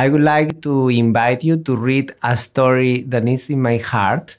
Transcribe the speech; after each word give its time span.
I 0.00 0.08
would 0.08 0.22
like 0.22 0.62
to 0.62 0.88
invite 0.88 1.44
you 1.44 1.58
to 1.58 1.76
read 1.76 2.14
a 2.22 2.34
story 2.34 3.02
that 3.02 3.28
is 3.28 3.50
in 3.50 3.60
my 3.60 3.76
heart 3.76 4.38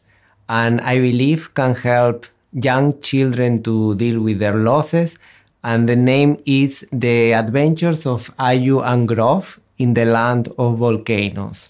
and 0.49 0.81
I 0.81 0.97
believe 0.97 1.53
can 1.53 1.75
help 1.75 2.25
young 2.51 2.99
children 2.99 3.61
to 3.65 3.93
deal 3.93 4.19
with 4.21 4.39
their 4.39 4.55
losses. 4.55 5.19
And 5.63 5.87
the 5.87 5.95
name 5.95 6.37
is 6.47 6.83
The 6.91 7.33
Adventures 7.33 8.07
of 8.07 8.35
Ayu 8.39 8.83
and 8.83 9.07
Grove 9.07 9.59
in 9.77 9.93
the 9.93 10.05
Land 10.05 10.49
of 10.57 10.77
Volcanoes. 10.77 11.69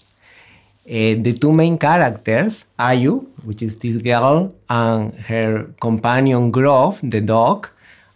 Uh, 0.86 1.20
the 1.26 1.36
two 1.38 1.52
main 1.52 1.76
characters, 1.76 2.64
Ayu, 2.78 3.26
which 3.44 3.60
is 3.60 3.76
this 3.76 4.00
girl, 4.00 4.54
and 4.70 5.12
her 5.28 5.66
companion 5.82 6.50
Grove, 6.50 6.98
the 7.02 7.20
dog, 7.20 7.68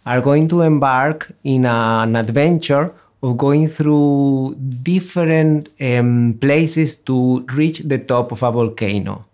are 0.07 0.21
going 0.21 0.47
to 0.47 0.61
embark 0.61 1.31
in 1.43 1.67
an 1.67 2.15
adventure 2.15 2.95
of 3.23 3.37
going 3.37 3.67
through 3.67 4.55
different 4.83 5.69
um, 5.81 6.37
places 6.39 6.97
to 6.97 7.45
reach 7.53 7.79
the 7.79 7.97
top 7.97 8.31
of 8.31 8.43
a 8.43 8.51
volcano. 8.51 9.25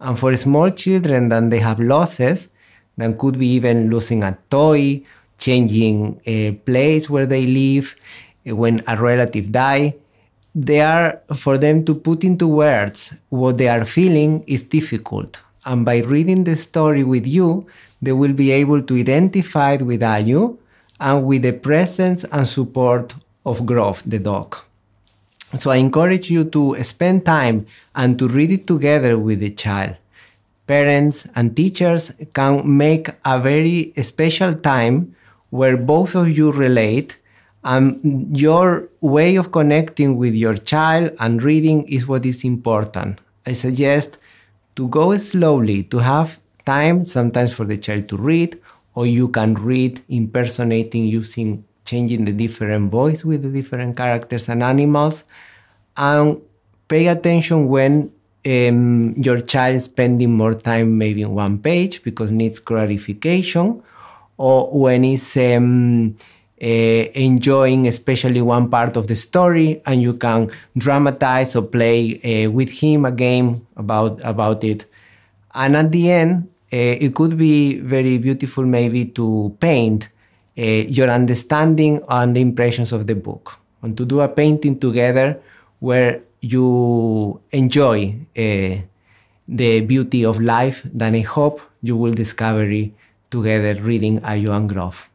And 0.00 0.18
for 0.18 0.34
small 0.36 0.70
children, 0.70 1.28
then 1.28 1.50
they 1.50 1.58
have 1.58 1.80
losses, 1.80 2.48
then 2.96 3.18
could 3.18 3.38
be 3.38 3.48
even 3.48 3.90
losing 3.90 4.22
a 4.24 4.38
toy, 4.48 5.02
changing 5.38 6.20
a 6.24 6.52
place 6.52 7.10
where 7.10 7.26
they 7.26 7.46
live, 7.46 7.94
uh, 8.48 8.56
when 8.56 8.82
a 8.86 8.96
relative 8.96 9.52
die. 9.52 9.96
They 10.54 10.80
are, 10.80 11.20
for 11.36 11.58
them 11.58 11.84
to 11.84 11.94
put 11.94 12.24
into 12.24 12.48
words 12.48 13.14
what 13.28 13.58
they 13.58 13.68
are 13.68 13.84
feeling 13.84 14.42
is 14.46 14.64
difficult. 14.64 15.40
And 15.66 15.84
by 15.84 15.98
reading 15.98 16.44
the 16.44 16.56
story 16.56 17.04
with 17.04 17.26
you, 17.26 17.66
they 18.00 18.12
will 18.12 18.32
be 18.32 18.50
able 18.50 18.80
to 18.82 18.96
identify 18.96 19.76
with 19.76 20.00
Ayu 20.00 20.56
and 21.00 21.24
with 21.24 21.42
the 21.42 21.52
presence 21.52 22.24
and 22.24 22.46
support 22.46 23.14
of 23.46 23.64
Grove, 23.66 24.02
the 24.06 24.18
dog. 24.18 24.56
So 25.58 25.70
I 25.70 25.76
encourage 25.76 26.30
you 26.30 26.44
to 26.44 26.80
spend 26.84 27.24
time 27.24 27.66
and 27.94 28.18
to 28.18 28.28
read 28.28 28.52
it 28.52 28.66
together 28.66 29.18
with 29.18 29.40
the 29.40 29.50
child. 29.50 29.96
Parents 30.66 31.26
and 31.34 31.56
teachers 31.56 32.12
can 32.32 32.76
make 32.76 33.08
a 33.24 33.40
very 33.40 33.92
special 34.02 34.54
time 34.54 35.16
where 35.48 35.76
both 35.76 36.14
of 36.14 36.28
you 36.28 36.52
relate 36.52 37.18
and 37.64 38.38
your 38.38 38.88
way 39.00 39.36
of 39.36 39.50
connecting 39.50 40.16
with 40.16 40.34
your 40.34 40.54
child 40.54 41.10
and 41.18 41.42
reading 41.42 41.88
is 41.88 42.06
what 42.06 42.24
is 42.24 42.44
important. 42.44 43.20
I 43.44 43.54
suggest 43.54 44.18
to 44.76 44.86
go 44.88 45.16
slowly, 45.16 45.82
to 45.84 45.98
have 45.98 46.38
time 46.64 47.04
sometimes 47.04 47.52
for 47.52 47.64
the 47.64 47.76
child 47.76 48.08
to 48.10 48.16
read, 48.16 48.58
or 49.00 49.06
you 49.06 49.28
can 49.28 49.54
read 49.54 50.02
impersonating 50.10 51.06
using 51.06 51.64
changing 51.86 52.26
the 52.26 52.32
different 52.32 52.90
voice 52.90 53.24
with 53.24 53.40
the 53.42 53.48
different 53.48 53.96
characters 53.96 54.46
and 54.50 54.62
animals. 54.62 55.24
And 55.96 56.42
pay 56.86 57.06
attention 57.06 57.68
when 57.68 58.12
um, 58.44 59.14
your 59.16 59.40
child 59.40 59.76
is 59.76 59.84
spending 59.84 60.32
more 60.32 60.52
time 60.52 60.98
maybe 60.98 61.22
in 61.22 61.34
one 61.34 61.56
page 61.58 62.02
because 62.02 62.30
needs 62.30 62.58
clarification, 62.60 63.82
or 64.36 64.68
when 64.70 65.02
um, 65.46 66.14
uh, 66.62 67.02
enjoying 67.28 67.86
especially 67.86 68.42
one 68.42 68.68
part 68.68 68.98
of 68.98 69.06
the 69.06 69.16
story 69.16 69.80
and 69.86 70.02
you 70.02 70.12
can 70.12 70.50
dramatize 70.76 71.56
or 71.56 71.62
play 71.62 72.20
uh, 72.20 72.50
with 72.50 72.68
him 72.68 73.06
a 73.06 73.12
game 73.12 73.66
about 73.76 74.20
about 74.22 74.62
it 74.62 74.84
and 75.54 75.74
at 75.74 75.90
the 75.90 76.10
end 76.10 76.50
it 76.76 77.14
could 77.14 77.36
be 77.36 77.78
very 77.80 78.18
beautiful 78.18 78.64
maybe 78.64 79.04
to 79.04 79.56
paint 79.60 80.08
uh, 80.58 80.62
your 80.62 81.08
understanding 81.10 82.02
and 82.08 82.36
the 82.36 82.40
impressions 82.40 82.92
of 82.92 83.06
the 83.06 83.14
book 83.14 83.58
and 83.82 83.96
to 83.96 84.04
do 84.04 84.20
a 84.20 84.28
painting 84.28 84.78
together 84.78 85.40
where 85.80 86.22
you 86.40 87.40
enjoy 87.52 88.14
uh, 88.36 88.76
the 89.48 89.80
beauty 89.80 90.24
of 90.24 90.40
life 90.40 90.82
then 90.94 91.14
i 91.14 91.20
hope 91.20 91.60
you 91.82 91.96
will 91.96 92.12
discover 92.12 92.64
together 93.30 93.80
reading 93.80 94.20
Ayu 94.20 94.66
Grove. 94.68 95.09